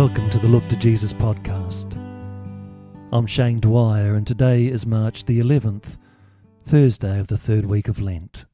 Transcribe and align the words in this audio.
Look 0.00 0.14
to 0.30 0.38
the 0.38 0.48
Look 0.48 0.66
to 0.68 0.76
Jesus 0.76 1.12
podcast. 1.12 1.94
I'm 3.12 3.26
Shane 3.26 3.60
Dwyer, 3.60 4.14
and 4.14 4.26
today 4.26 4.64
is 4.64 4.86
March 4.86 5.26
the 5.26 5.38
11th, 5.38 5.98
Thursday 6.64 7.20
of 7.20 7.26
the 7.26 7.36
third 7.36 7.66
week 7.66 7.86
of 7.86 8.00
Lent. 8.00 8.46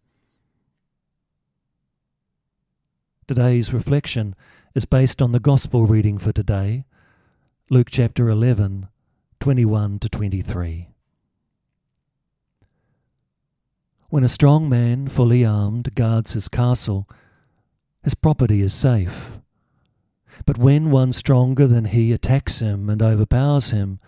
Today's 3.28 3.72
reflection 3.72 4.34
is 4.74 4.86
based 4.86 5.22
on 5.22 5.30
the 5.30 5.38
Gospel 5.38 5.86
reading 5.86 6.18
for 6.18 6.32
today, 6.32 6.84
Luke 7.70 7.90
chapter 7.92 8.28
11, 8.28 8.88
21 9.38 10.00
to 10.00 10.08
23. 10.08 10.88
When 14.08 14.24
a 14.24 14.28
strong 14.28 14.68
man, 14.68 15.06
fully 15.06 15.44
armed, 15.44 15.94
guards 15.94 16.32
his 16.32 16.48
castle, 16.48 17.08
his 18.02 18.14
property 18.14 18.62
is 18.62 18.74
safe. 18.74 19.38
But 20.44 20.58
when 20.58 20.90
one 20.90 21.12
stronger 21.12 21.66
than 21.66 21.86
he 21.86 22.12
attacks 22.12 22.58
him 22.58 22.90
and 22.90 23.00
overpowers 23.00 23.70
him, 23.70 24.00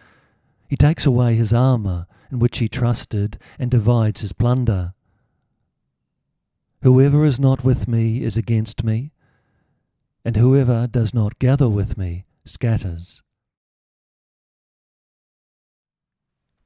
he 0.68 0.76
takes 0.76 1.06
away 1.06 1.34
his 1.34 1.52
armour 1.52 2.06
in 2.30 2.38
which 2.38 2.58
he 2.58 2.68
trusted 2.68 3.38
and 3.58 3.70
divides 3.70 4.20
his 4.20 4.32
plunder. 4.32 4.92
Whoever 6.82 7.24
is 7.24 7.40
not 7.40 7.64
with 7.64 7.88
me 7.88 8.22
is 8.22 8.36
against 8.36 8.84
me, 8.84 9.12
and 10.24 10.36
whoever 10.36 10.86
does 10.86 11.14
not 11.14 11.38
gather 11.38 11.68
with 11.68 11.96
me 11.96 12.26
scatters. 12.44 13.22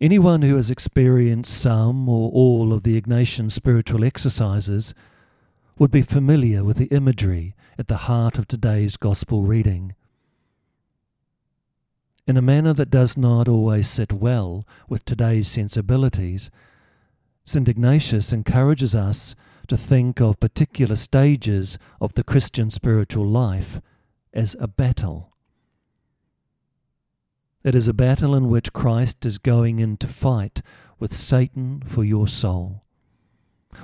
Anyone 0.01 0.43
who 0.43 0.57
has 0.57 0.69
experienced 0.69 1.55
some 1.55 2.09
or 2.09 2.31
all 2.33 2.73
of 2.73 2.83
the 2.83 3.01
Ignatian 3.01 3.53
spiritual 3.53 4.05
exercises 4.05 4.95
would 5.83 5.91
be 5.91 6.01
familiar 6.01 6.63
with 6.63 6.77
the 6.77 6.95
imagery 6.95 7.57
at 7.77 7.89
the 7.89 8.07
heart 8.07 8.39
of 8.39 8.47
today's 8.47 8.97
Gospel 8.97 9.43
reading. 9.43 9.97
In 12.25 12.37
a 12.37 12.41
manner 12.41 12.73
that 12.73 12.89
does 12.89 13.17
not 13.17 13.49
always 13.49 13.89
sit 13.89 14.13
well 14.13 14.65
with 14.89 15.05
today's 15.05 15.49
sensibilities, 15.49 16.53
St. 17.43 17.69
Ignatius 17.69 18.33
encourages 18.33 18.95
us 18.95 19.35
to 19.67 19.77
think 19.77 20.21
of 20.21 20.39
particular 20.39 20.95
stages 20.95 21.79
of 22.01 22.15
the 22.15 22.23
Christian 22.23 22.71
spiritual 22.71 23.27
life 23.27 23.81
as 24.33 24.55
a 24.61 24.69
battle. 24.69 25.33
It 27.65 27.75
is 27.75 27.89
a 27.89 27.93
battle 27.93 28.37
in 28.37 28.49
which 28.49 28.73
Christ 28.73 29.27
is 29.27 29.39
going 29.39 29.81
in 29.81 29.97
to 29.97 30.07
fight 30.07 30.63
with 31.01 31.13
Satan 31.13 31.83
for 31.89 32.05
your 32.05 32.29
soul. 32.29 32.82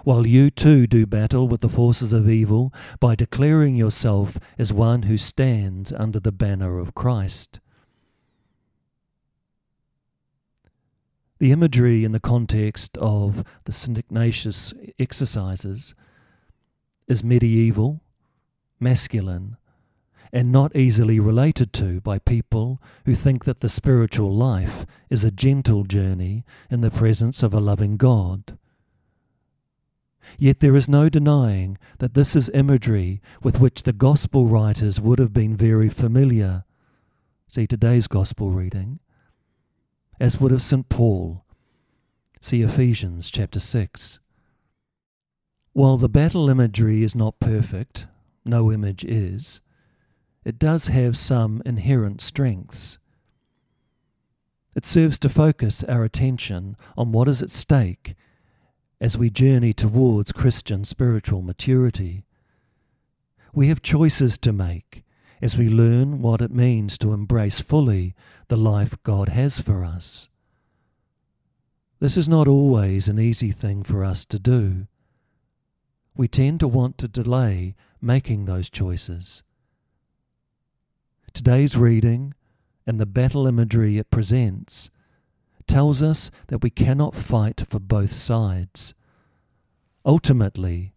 While 0.05 0.27
you 0.27 0.51
too 0.51 0.87
do 0.87 1.07
battle 1.07 1.49
with 1.49 1.61
the 1.61 1.69
forces 1.69 2.13
of 2.13 2.29
evil 2.29 2.73
by 3.01 3.15
declaring 3.15 3.77
yourself 3.77 4.39
as 4.59 4.73
one 4.73 5.03
who 5.03 5.17
stands 5.17 5.93
under 5.93 6.21
the 6.21 6.33
banner 6.33 6.79
of 6.79 6.95
Christ. 6.95 7.61
The 11.39 11.53
imagery 11.53 12.05
in 12.05 12.13
the 12.13 12.21
context 12.21 12.97
of 12.99 13.45
the 13.65 13.73
St. 13.73 13.97
Ignatius 13.97 14.75
exercises 14.99 15.95
is 17.07 17.23
medieval, 17.23 18.01
masculine, 18.81 19.57
and 20.33 20.53
not 20.53 20.77
easily 20.77 21.19
related 21.21 21.73
to 21.75 22.01
by 22.01 22.19
people 22.19 22.83
who 23.07 23.15
think 23.15 23.45
that 23.45 23.61
the 23.61 23.69
spiritual 23.69 24.35
life 24.35 24.85
is 25.09 25.25
a 25.25 25.31
gentle 25.31 25.85
journey 25.85 26.45
in 26.71 26.81
the 26.81 26.91
presence 26.91 27.43
of 27.43 27.55
a 27.55 27.61
loving 27.61 27.97
God. 27.97 28.59
Yet 30.39 30.61
there 30.61 30.77
is 30.77 30.89
no 30.89 31.09
denying 31.09 31.79
that 31.99 32.15
this 32.15 32.37
is 32.37 32.49
imagery 32.51 33.21
with 33.43 33.59
which 33.59 33.83
the 33.83 33.93
Gospel 33.93 34.47
writers 34.47 35.01
would 35.01 35.19
have 35.19 35.33
been 35.33 35.57
very 35.57 35.89
familiar. 35.89 36.65
See 37.49 37.67
today's 37.67 38.07
Gospel 38.07 38.51
reading. 38.53 39.01
As 40.21 40.41
would 40.41 40.53
have 40.53 40.63
St. 40.63 40.89
Paul. 40.89 41.45
See 42.41 42.63
Ephesians 42.63 43.31
chapter 43.31 43.59
6. 43.59 44.21
While 45.73 45.97
the 45.97 46.09
battle 46.09 46.49
imagery 46.49 47.03
is 47.03 47.17
not 47.17 47.41
perfect, 47.41 48.07
no 48.45 48.71
image 48.71 49.05
is, 49.05 49.61
it 50.45 50.59
does 50.59 50.87
have 50.87 51.17
some 51.17 51.63
inherent 51.67 52.21
strengths. 52.21 52.99
It 54.77 54.87
serves 54.87 55.19
to 55.21 55.29
focus 55.29 55.83
our 55.85 56.05
attention 56.05 56.77
on 56.97 57.11
what 57.11 57.29
is 57.29 57.43
at 57.43 57.51
stake 57.51 58.15
as 59.01 59.17
we 59.17 59.31
journey 59.31 59.73
towards 59.73 60.33
Christian 60.33 60.85
spiritual 60.85 61.43
maturity. 61.43 62.25
We 63.53 63.69
have 63.69 63.83
choices 63.83 64.39
to 64.39 64.53
make 64.53 65.05
as 65.41 65.57
we 65.57 65.69
learn 65.69 66.21
what 66.21 66.41
it 66.41 66.51
means 66.51 66.99
to 66.99 67.13
embrace 67.13 67.61
fully 67.61 68.15
the 68.49 68.57
life 68.57 68.97
God 69.05 69.29
has 69.29 69.61
for 69.61 69.85
us. 69.85 70.29
This 72.01 72.17
is 72.17 72.29
not 72.29 72.49
always 72.49 73.09
an 73.09 73.19
easy 73.19 73.53
thing 73.53 73.83
for 73.83 74.05
us 74.05 74.25
to 74.27 74.39
do. 74.39 74.87
We 76.17 76.29
tend 76.29 76.61
to 76.61 76.69
want 76.69 76.99
to 76.99 77.09
delay 77.09 77.75
making 78.01 78.45
those 78.45 78.69
choices. 78.71 79.43
Today's 81.33 81.77
reading 81.77 82.35
and 82.87 83.01
the 83.01 83.07
battle 83.07 83.47
imagery 83.47 83.99
it 83.99 84.11
presents 84.11 84.91
tells 85.69 86.03
us 86.03 86.31
that 86.49 86.63
we 86.63 86.71
cannot 86.71 87.15
fight 87.15 87.63
for 87.69 87.79
both 87.79 88.13
sides. 88.13 88.95
Ultimately, 90.05 90.93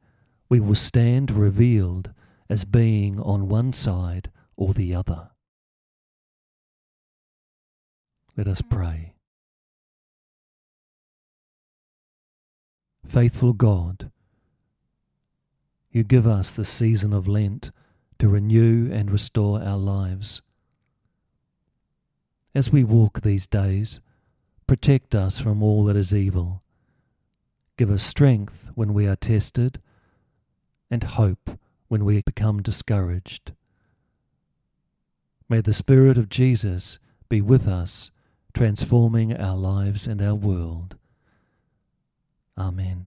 we 0.50 0.60
will 0.60 0.76
stand 0.76 1.32
revealed 1.32 2.14
as 2.50 2.66
being 2.66 3.20
on 3.20 3.48
one 3.48 3.74
side 3.74 4.32
or 4.56 4.74
the 4.74 4.96
other. 4.96 5.30
Let 8.36 8.48
us 8.48 8.62
pray. 8.62 9.14
Faithful 13.08 13.54
God, 13.54 14.10
you 15.92 16.04
give 16.04 16.26
us 16.26 16.50
the 16.52 16.64
season 16.64 17.12
of 17.12 17.28
Lent 17.28 17.72
to 18.20 18.30
renew 18.30 18.90
and 18.92 19.12
restore 19.12 19.62
our 19.62 19.78
lives. 19.78 20.42
As 22.56 22.72
we 22.72 22.84
walk 22.84 23.22
these 23.22 23.48
days, 23.48 24.00
Protect 24.72 25.14
us 25.16 25.38
from 25.38 25.62
all 25.62 25.84
that 25.84 25.98
is 25.98 26.16
evil. 26.16 26.64
Give 27.76 27.92
us 27.92 28.04
strength 28.04 28.72
when 28.74 28.94
we 28.94 29.06
are 29.06 29.18
tested, 29.18 29.82
and 30.90 31.04
hope 31.04 31.60
when 31.90 32.06
we 32.06 32.22
become 32.22 32.62
discouraged. 32.62 33.52
May 35.50 35.60
the 35.60 35.74
Spirit 35.74 36.18
of 36.18 36.30
Jesus 36.30 37.00
be 37.28 37.42
with 37.42 37.68
us, 37.68 38.12
transforming 38.54 39.36
our 39.36 39.58
lives 39.58 40.08
and 40.08 40.22
our 40.22 40.36
world. 40.36 40.96
Amen. 42.58 43.08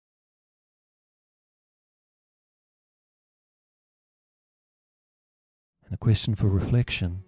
And 5.84 5.92
a 5.92 5.98
question 5.98 6.34
for 6.34 6.48
reflection 6.48 7.22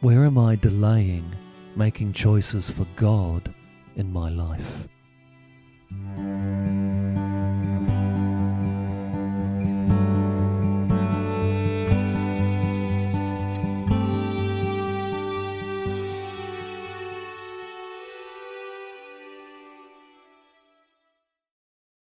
Where 0.00 0.24
am 0.24 0.36
I 0.36 0.56
delaying? 0.56 1.36
Making 1.76 2.12
choices 2.12 2.70
for 2.70 2.86
God 2.96 3.54
in 3.96 4.12
my 4.12 4.28
life. 4.28 4.88